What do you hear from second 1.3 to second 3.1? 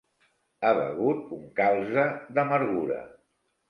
un calze d'amargura.